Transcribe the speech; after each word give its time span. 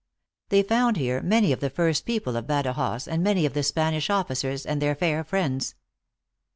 They 0.49 0.63
found 0.63 0.97
here 0.97 1.21
many 1.21 1.51
of 1.51 1.59
the 1.59 1.69
first 1.69 2.07
people 2.07 2.35
of 2.35 2.47
Badajoz 2.47 3.07
and 3.07 3.21
many 3.21 3.45
of 3.45 3.53
the 3.53 3.61
Spanish 3.61 4.09
officers 4.09 4.65
and 4.65 4.81
their 4.81 4.95
fair 4.95 5.23
friends. 5.23 5.75